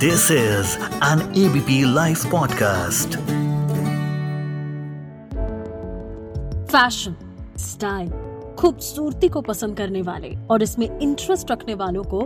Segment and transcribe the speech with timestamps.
[0.00, 3.16] This is an ABP live podcast
[6.70, 7.16] fashion
[7.58, 8.08] style
[8.58, 12.20] खूबसूरती को पसंद करने वाले और इसमें इंटरेस्ट रखने वालों को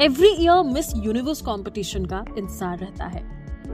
[0.00, 3.22] every year Miss Universe competition का इंतज़ार रहता है।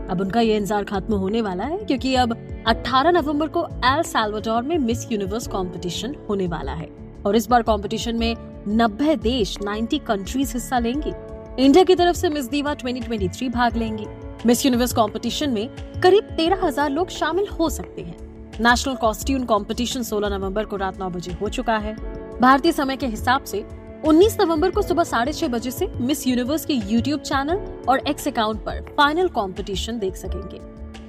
[0.09, 2.37] अब उनका ये इंतज़ार खत्म होने वाला है क्योंकि अब
[2.69, 6.89] 18 नवंबर को एल साल्वाडोर में मिस यूनिवर्स कंपटीशन होने वाला है।
[7.27, 8.35] और इस बार कंपटीशन में
[8.69, 11.13] 90 देश 90 कंट्रीज़ हिस्सा लेंगी।
[11.59, 14.07] इंडिया की तरफ़ से मिस दीवा 2023 भाग लेंगी।
[14.47, 15.69] मिस यूनिवर्स कंपटीशन में
[16.03, 18.17] करीब तेरह हज़ार लोग शामिल हो सकते हैं।
[18.61, 21.95] नेशनल कॉस्ट्यूम कंपटीशन 16 नवंबर को रात नौ बजे हो चुका है।
[22.41, 23.65] भारतीय समय के हिसाब से
[24.05, 28.29] 19 नवंबर को सुबह साढ़े छह बजे से मिस यूनिवर्स के यूट्यूब चैनल और एक्स
[28.29, 30.61] अकाउंट पर फाइनल कंपटीशन देख सकेंगे।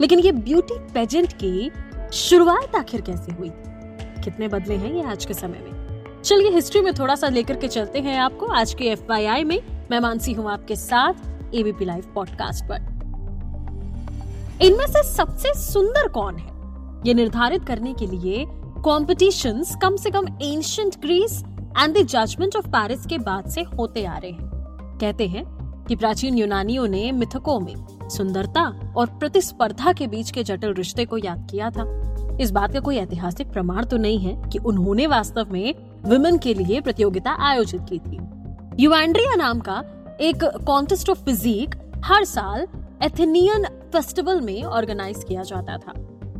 [0.01, 1.71] लेकिन ये ब्यूटी पेजेंट की
[2.13, 3.51] शुरुआत आखिर कैसे हुई?
[4.23, 5.76] कितने बदले हैं ये आज के समय में?
[6.23, 9.11] चलिए हिस्ट्री में थोड़ा सा लेकर के चलते हैं आपको। आज के एफ़
[9.45, 11.13] में मैं मानसी हूँ आपके साथ
[11.55, 12.97] एबीपी लाइव पॉडकास्ट पर।
[14.61, 16.49] इनमें से सबसे सुंदर कौन है?
[17.05, 18.45] ये निर्धारित करने के लिए
[18.83, 21.43] कॉम्पिटिशन्स कम से कम ancient Greece
[21.83, 24.49] and the judgment of Paris के बाद से होते आ रहे हैं।
[25.01, 25.45] कहते हैं
[25.85, 27.75] कि प्राचीन यूनानियों ने मिथकों में
[28.09, 32.03] सुंदरता और प्रतिस्पर्धा के बीच के जटिल रिश्ते को याद किया था।
[32.41, 36.53] इस बात का कोई ऐतिहासिक प्रमाण तो नहीं है कि उन्होंने वास्तव में वुमेन के
[36.53, 38.19] लिए प्रतियोगिता आयोजित की थी।
[38.79, 39.83] युएंड्रिया नाम का
[40.21, 42.67] एक कॉन्टेस्ट ऑफ़ फिजिक हर साल
[43.03, 45.93] एथेनियन फेस्टिवल में ऑर्गेनाइज किया जाता था।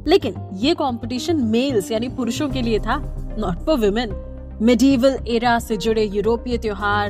[0.08, 2.97] लेकिन ये कंपटीशन मेल्स यानी पुरुषों के लिए था
[3.39, 4.16] not for women
[4.61, 7.09] medieval era से जुड़े यूरोपीय त्योहार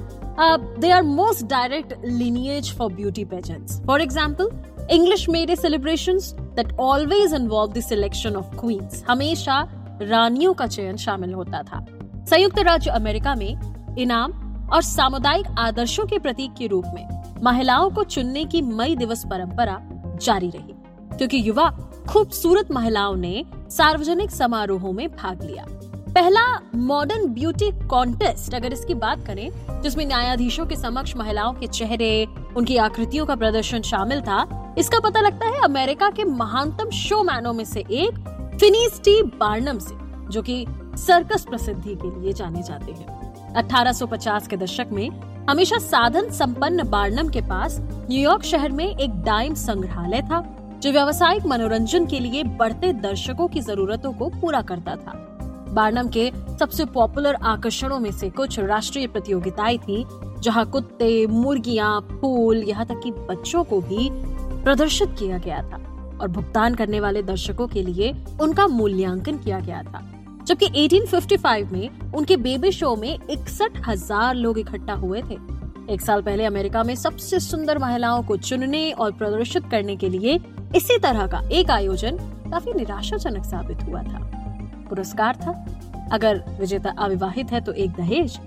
[0.79, 4.49] they are most direct lineage for beauty pageants for example
[4.91, 6.17] English May Day celebration
[6.55, 9.61] that always involve the selection of queens हमेशा
[10.01, 11.85] रानियों का चयन शामिल होता था।
[12.29, 14.31] संयुक्त राज्य अमेरिका में इनाम
[14.73, 19.77] और सामुदायिक आदर्शों के प्रतीक के रूप में महिलाओं को चुनने की मई दिवस परंपरा
[20.21, 20.73] जारी रही,
[21.17, 21.69] क्योंकि युवा
[22.09, 25.65] खूबसूरत महिलाओं ने सार्वजनिक समारोहों में भाग लिया।
[26.13, 26.41] पहला
[26.75, 29.49] मॉडर्न ब्यूटी कॉन्टेस्ट अगर इसकी बात करें,
[29.81, 32.25] जिसमें न्यायाधीशों के समक्ष महिलाओं के चेहरे,
[32.57, 37.63] उनकी आकृतियों का प्रदर्शन शामिल था, इसका पता लगता है अमेरिका के महानतम शोमैनों में
[37.65, 38.19] से एक
[38.59, 39.95] फिनीस टी बार्नम से,
[40.31, 40.65] जो कि
[40.97, 45.09] सर्कस प्रसिद्धि के लिए जाने जाते हैं। 1850 के दशक में
[45.49, 50.41] हमेशा साधन संपन्न बार्नम के पास न्यूयॉर्क शहर में एक डाइम संग्रहालय था,
[50.81, 55.23] जो व्यावसायिक मनोरंजन के लिए बढ़ते दर्शकों की जरूरतों को पूरा करता था।
[55.73, 60.05] बार्नम के सबसे पॉपुलर आकर्षणों में से कुछ राष्ट्रीय प्रतियोगिताएँ थी,
[60.39, 64.09] जहाँ कुत्ते, मुर्गियाँ, फूल, यहाँ तक कि बच्चों को भी
[64.63, 65.77] प्रदर्शित किया गया था,
[66.21, 70.16] और भुगतान करने वाले दर्शकों के लिए उनका मूल्यांकन किया गया था।
[70.47, 75.37] जबकि 1855 में उनके बेबी शो में इकसठ हज़ार लोग इकट्ठा हुए थे।
[75.93, 80.39] एक साल पहले अमेरिका में सबसे सुंदर महिलाओं को चुनने और प्रदर्शित करने के लिए
[80.75, 82.17] इसी तरह का एक आयोजन
[82.51, 84.19] काफ़ी निराशाजनक साबित हुआ था।
[84.89, 85.51] पुरस्कार था।
[86.13, 88.39] अगर विजेता अविवाहित है तो एक दहेज।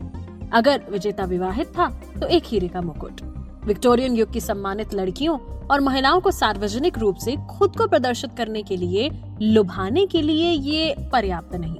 [0.52, 1.88] अगर विजेता विवाहित था
[2.20, 3.20] तो एक हीरे का मुकुट।
[3.66, 8.62] विक्टोरियन युग की सम्मानित लड़कियों और महिलाओं को सार्वजनिक रूप से खुद को प्रदर्शित करने
[8.62, 9.10] के लिए
[9.42, 11.78] लुभाने के लिए ये पर्याप्त नहीं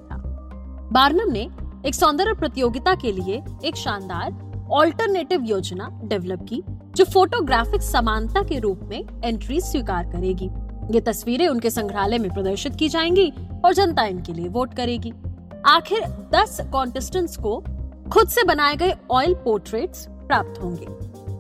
[0.93, 1.49] बार्नम ने
[1.87, 6.63] एक सौंदर्य प्रतियोगिता के लिए एक शानदार ऑल्टरनेटिव योजना डेवलप की,
[6.97, 10.51] जो फोटोग्राफिक समानता के रूप में एंट्री स्वीकार करेगी।
[10.91, 13.33] ये तस्वीरें उनके संग्रहालय में प्रदर्शित की जाएँगी
[13.65, 15.13] और जनता इनके लिए वोट करेगी।
[15.67, 16.01] आखिर
[16.35, 17.65] 10 कॉन्टेस्टेंट्स को
[18.13, 20.87] खुद से बनाए गए ऑयल पोर्ट्रेट्स प्राप्त होंगे।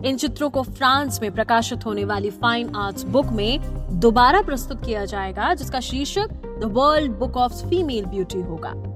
[0.08, 3.60] इन चित्रों को फ्रांस में प्रकाशित होने वाली फाइन आर्ट्स बुक में
[4.00, 6.30] दोबारा प्रस्तुत किया जाएगा, जिसका शीर्षक
[6.60, 8.89] the world book of female beauty होगा।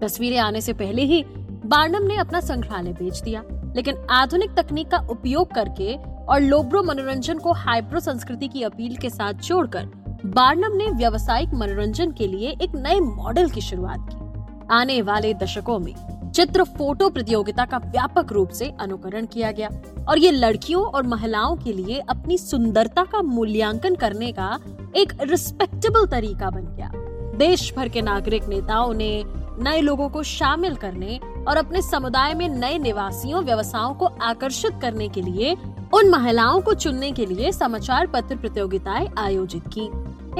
[0.00, 1.24] तस्वीरें आने से पहले ही
[1.66, 3.42] बार्नम ने अपना संग्रहालय बेच दिया।
[3.76, 5.94] लेकिन आधुनिक तकनीक का उपयोग करके
[6.24, 9.86] और लोब्रो मनोरंजन को हाइब्रो संस्कृति की अपील के साथ जोड़कर
[10.26, 15.78] बार्नम ने व्यावसायिक मनोरंजन के लिए एक नए मॉडल की शुरुआत की। आने वाले दशकों
[15.78, 15.94] में
[16.34, 19.68] चित्र फ़ोटो प्रतियोगिता का व्यापक रूप से अनुकरण किया गया
[20.08, 24.58] और ये लड़कियों और महिलाओं के लिए अपनी सुंदरता का मूल्यांकन करने का
[24.96, 26.90] एक रिस्पेक्टेबल तरीका बन गया।
[27.36, 29.24] देश भर के नागरिक नेताओं ने
[29.58, 35.08] नए लोगों को शामिल करने और अपने समुदाय में नए निवासियों, व्यवसायों को आकर्षित करने
[35.08, 35.56] के लिए,
[35.94, 39.84] उन महिलाओं को चुनने के लिए समाचार पत्र प्रतियोगिताएँ आयोजित की।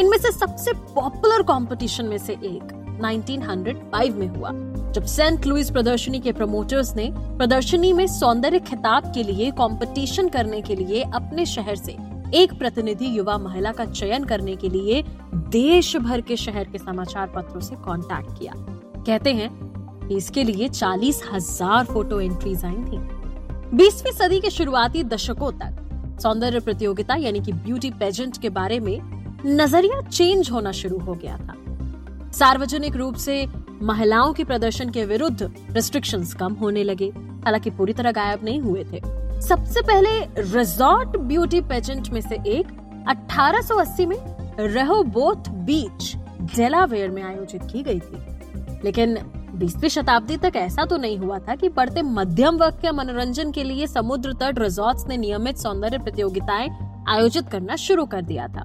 [0.00, 4.50] इनमें से सबसे पॉपुलर कंपटीशन में से एक 1905 में हुआ,
[4.92, 10.60] जब सेंट लुइस प्रदर्शनी के प्रमोटर्स ने प्रदर्शनी में सौंदर्य खिताब के लिए कंपटीशन करने
[10.60, 11.96] के लिए अपने शहर से
[12.34, 15.02] एक प्रतिनिधि युवा महिला का चयन करने के लिए
[15.34, 18.52] देश भर के शहर के समाचार पत्रों से कांटेक्ट किया।
[19.06, 22.99] कहते हैं, इसके लिए चालीस हज़ार फ़ोटो एंट्रीज आई थी।
[23.76, 28.99] बीसवीं सदी के शुरुआती दशकों तक, सौंदर्य प्रतियोगिता यानी कि ब्यूटी पेजेंट के बारे में
[29.47, 31.55] नज़रिया चेंज होना शुरू हो गया था।
[32.31, 33.47] सार्वजनिक रूप से
[33.82, 37.08] महिलाओं के प्रदर्शन के विरुद्ध रिस्ट्रिक्शंस कम होने लगे,
[37.44, 39.00] हालाँकि पूरी तरह गायब नहीं हुए थे।
[39.41, 40.19] सबसे पहले
[40.52, 42.67] रिजॉर्ट ब्यूटी पेजेंट में से एक
[43.08, 44.17] 1880 में
[44.58, 46.14] रेहोबोथ बीच
[46.56, 48.29] डेलावेयर में आयोजित की गई थी।
[48.84, 49.18] लेकिन
[49.54, 53.64] बीसवीं शताब्दी तक ऐसा तो नहीं हुआ था कि बढ़ते मध्यम वर्ग के मनोरंजन के
[53.64, 56.68] लिए समुद्र तट रिजॉर्ट्स ने नियमित सौंदर्य प्रतियोगिताएँ
[57.08, 58.64] आयोजित करना शुरू कर दिया था।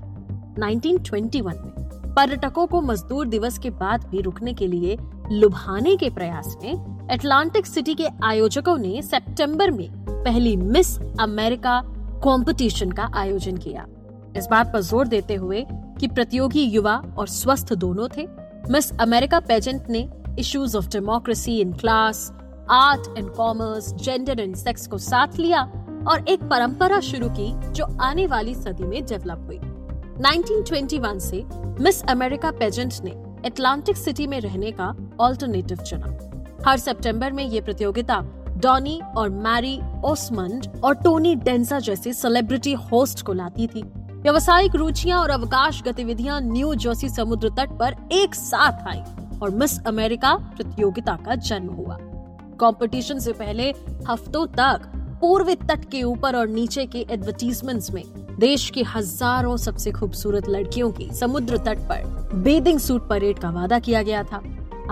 [0.59, 4.97] 1921 में पर्यटकों को मजदूर दिवस के बाद भी रुकने के लिए
[5.31, 11.81] लुभाने के प्रयास में एटलांटिक सिटी के आयोजकों ने सितंबर में पहली मिस अमेरिका
[12.23, 13.85] कंपटीशन का आयोजन किया।
[14.37, 15.65] इस बात पर ज़ोर देते हुए
[15.99, 20.07] कि प्रतियोगी युवा और स्वस्थ दोनों थे। मिस अमेरिका पेजेंट ने
[20.39, 22.31] issues of democracy in class
[22.71, 25.61] art and commerce gender and sex को साथ लिया
[26.07, 29.57] और एक परंपरा शुरू की जो आने वाली सदी में डेवलप हुई।
[30.23, 31.43] 1921 से
[31.83, 33.11] मिस अमेरिका पेजेंट ने
[33.47, 36.17] एटलांटिक सिटी में रहने का ऑल्टरनेटिव चुना।
[36.67, 38.19] हर सितंबर में ये प्रतियोगिता
[38.57, 43.83] डॉनी और मैरी ओसमंड और टोनी डेंसा जैसे सेलिब्रिटी होस्ट को लाती थी।
[44.25, 49.01] व्यवसायिक रुचियाँ और अवकाश गतिविधियाँ न्यू जर्सी समुद्र तट पर एक साथ आई
[49.41, 51.97] और मिस अमेरिका प्रतियोगिता का जन्म हुआ।
[52.59, 53.69] कंपटीशन से पहले
[54.07, 54.87] हफ्तों तक
[55.21, 58.03] पूर्वी तट के ऊपर और नीचे के एडवर्टीजमेंट्स में
[58.39, 63.79] देश की हज़ारों सबसे खूबसूरत लड़कियों की समुद्र तट पर बेदिंग सूट परेड का वादा
[63.79, 64.41] किया गया था।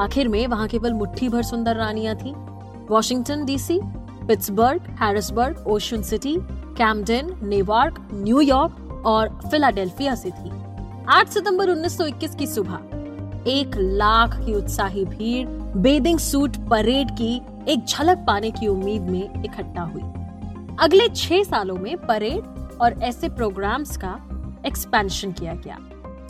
[0.03, 2.33] आखिर में वहाँ केवल मुट्ठी भर सुंदर रानियाँ थी।
[2.89, 3.80] Washington DC
[4.27, 6.38] Pittsburgh Harrisburg Ocean City
[6.77, 10.51] Camden Newark New York और फिलाडेल्फिया से थी।
[11.09, 15.47] 8 सितंबर 1921 की सुबह, एक लाख की उत्साही भीड़,
[15.77, 17.35] बेदिंग सूट परेड की
[17.67, 20.01] एक झलक पाने की उम्मीद में इकट्ठा हुई।
[20.79, 24.19] अगले छह सालों में परेड और ऐसे प्रोग्राम्स का
[24.65, 25.77] एक्सपेंशन किया गया।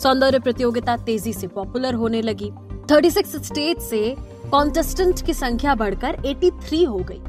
[0.02, 2.50] सौंदर्य प्रतियोगिता तेज़ी से पॉपुलर होने लगी।
[2.90, 4.16] 36 स्टेट से
[4.50, 7.20] कॉन्टेस्टेंट की संख्या बढ़कर 83 हो गई।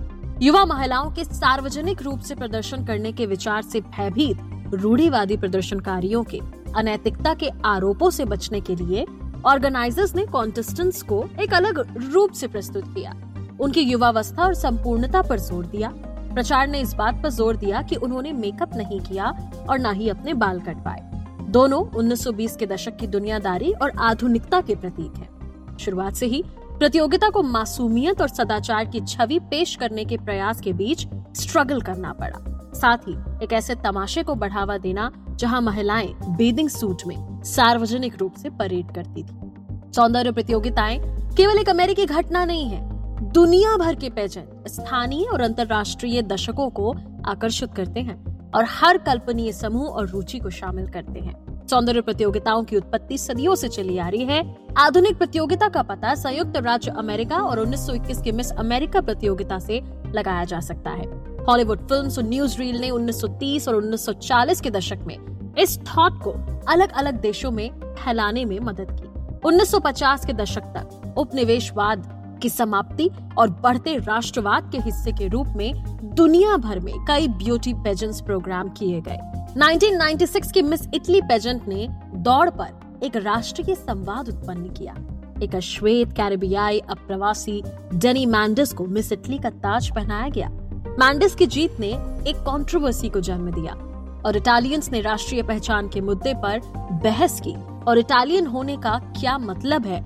[0.42, 4.38] युवा महिलाओं के सार्वजनिक रूप से प्रदर्शन करने के विचार से भयभीत
[4.74, 6.40] रूढ़ीवादी प्रदर्शनकारियों के
[6.78, 9.06] अनैतिकता के आरोपों से बचने के लिए
[9.46, 11.80] ऑर्गेनाइजर्स ने कॉन्टेस्टेंट्स को एक अलग
[12.14, 13.14] रूप से प्रस्तुत किया।
[13.62, 15.92] उनकी युवावस्था और संपूर्णता पर ज़ोर दिया।
[16.34, 19.26] प्रचार ने इस बात पर ज़ोर दिया कि उन्होंने मेकअप नहीं किया
[19.70, 21.02] और न ही अपने बाल कटवाए
[21.52, 26.44] दोनों 1920 के दशक की दुनियादारी और आधुनिकता के प्रतीक हैं। शुरुआत से ही
[26.80, 31.08] प्रतियोगिता को मासूमियत और सदाचार की छवि पेश करने के प्रयास के बीच
[31.38, 33.14] स्ट्रगल करना पड़ा। साथ ही
[33.44, 38.94] एक ऐसे तमाशे को बढ़ावा देना जहाँ महिलाएँ बेदिंग सूट में सार्वजनिक रूप से परेड
[38.96, 41.00] करती थी। सौंदर्य प्रतियोगिताएँ
[41.38, 42.84] केवल एक अमेरिकी घटना नहीं है,
[43.32, 46.94] दुनिया भर के पेजेंट, स्थानीय और अंतर्राष्ट्रीय दर्शकों को
[47.26, 52.64] आकर्षित करते हैं और हर कल्पनीय समूह और रुचि को शामिल करते हैं। सौंदर्य प्रतियोगिताओं
[52.64, 54.42] की उत्पत्ति सदियों से चली आ रही है।
[54.78, 59.82] आधुनिक प्रतियोगिता का पता संयुक्त राज्य अमेरिका और 1921 की मिस अमेरिका प्रतियोगिता से
[60.16, 65.00] लगाया जा सकता है। हॉलीवुड फ़िल्म और न्यूज़ रील ने 1930 और 1940 के दशक
[65.00, 65.18] में
[65.58, 66.32] इस थॉट को
[66.68, 72.08] अलग अलग देशों में फैलाने में मदद की। 1950 के दशक तक उपनिवेशवाद
[72.42, 77.74] की समाप्ति और बढ़ते राष्ट्रवाद के हिस्से के रूप में दुनिया भर में कई ब्यूटी
[77.74, 79.20] पेजेंट्स प्रोग्राम किए गए।
[79.58, 84.96] 1996 की मिस इटली पेजेंट ने दौड़ पर एक राष्ट्रीय संवाद उत्पन्न किया।
[85.44, 90.52] एक अश्वेत कैरेबियाई अप्रवासी डेनी मैंडिस को मिस इटली का ताज पहनाया गया।
[91.00, 91.88] मैंडिस की जीत ने
[92.30, 93.74] एक कंट्रोवर्सी को जन्म दिया
[94.26, 96.60] और इटालियंस ने राष्ट्रीय पहचान के मुद्दे पर
[97.04, 100.00] बहस की और इटालियन होने का क्या मतलब है,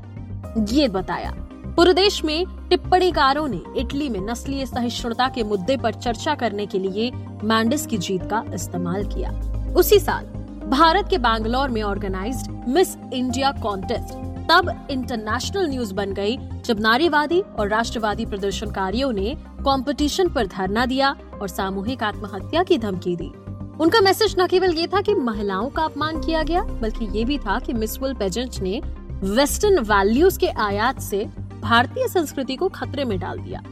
[0.69, 1.31] ये बताया।
[1.75, 6.79] पूरे देश में टिप्पणीकारों ने इटली में नस्लीय सहिष्णुता के मुद्दे पर चर्चा करने के
[6.79, 7.11] लिए
[7.43, 9.31] मैंडिस की जीत का इस्तेमाल किया।
[9.77, 10.25] उसी साल
[10.69, 14.17] भारत के बैंगलोर में ऑर्गेनाइज्ड मिस इंडिया कॉन्टेस्ट
[14.51, 21.15] तब इंटरनेशनल न्यूज़ बन गई, जब नारीवादी और राष्ट्रवादी प्रदर्शनकारियों ने कंपटीशन पर धरना दिया
[21.41, 23.31] और सामूहिक आत्महत्या की धमकी दी।
[23.79, 27.37] उनका मैसेज न केवल ये था कि महिलाओं का अपमान किया गया, बल्कि ये भी
[27.37, 28.81] था कि मिस वर्ल्ड पेजेंट ने
[29.23, 31.25] वेस्टर्न वैल्यूज़ के आयात से
[31.61, 33.63] भारतीय संस्कृति को खतरे में डाल दिया।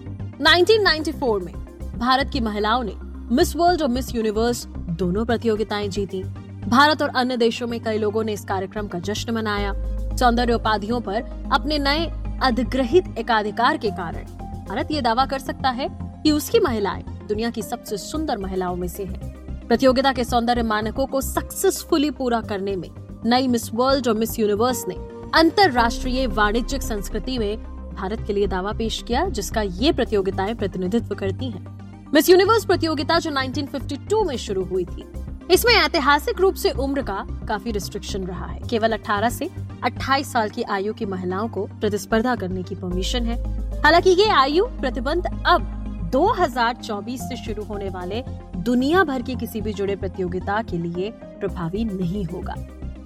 [0.41, 1.53] 1994 में
[1.99, 2.93] भारत की महिलाओं ने
[3.35, 6.23] मिस वर्ल्ड और मिस यूनिवर्स दोनों प्रतियोगिताएँ जीती।
[6.67, 9.73] भारत और अन्य देशों में कई लोगों ने इस कार्यक्रम का जश्न मनाया।
[10.15, 12.05] सौंदर्य उपाधियों पर अपने नए
[12.43, 14.25] अधिग्रहित एकाधिकार के कारण
[14.69, 15.87] भारत ये दावा कर सकता है
[16.23, 19.35] कि उसकी महिलाएँ दुनिया की सबसे सुंदर महिलाओं में से है।
[19.67, 22.89] प्रतियोगिता के सौंदर्य मानकों को सक्सेसफुली पूरा करने में
[23.25, 24.95] नई मिस वर्ल्ड और मिस यूनिवर्स ने
[25.35, 27.57] अंतरराष्ट्रीय वाणिज्यिक संस्कृति में
[27.93, 31.65] भारत के लिए दावा पेश किया, जिसका ये प्रतियोगिताएँ प्रतिनिधित्व करती हैं।
[32.13, 35.05] मिस यूनिवर्स प्रतियोगिता जो 1952 में शुरू हुई थी,
[35.51, 39.49] इसमें ऐतिहासिक रूप से उम्र का काफ़ी रिस्ट्रिक्शन रहा है। केवल 18 से
[39.83, 44.65] 28 साल की आयु की महिलाओं को प्रतिस्पर्धा करने की परमिशन है। हालाँकि ये आयु
[44.65, 45.73] प्रतिबंध अब
[46.11, 48.23] 2024 से शुरू होने वाले
[48.57, 52.53] दुनिया भर की किसी भी जुड़े प्रतियोगिता के लिए प्रभावी नहीं होगा।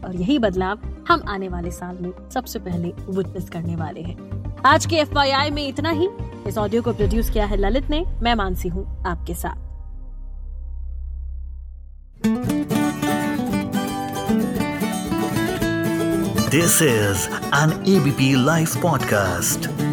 [0.07, 4.17] और यही बदलाव हम आने वाले साल में सबसे पहले विटनेस करने वाले हैं।
[4.65, 5.13] आज के एफ़
[5.53, 6.09] में इतना ही।
[6.47, 9.71] इस ऑडियो को प्रोड्यूस किया है ललित ने। मैं मानसी हूँ आपके साथ।
[16.51, 19.90] This is an ABP Life podcast.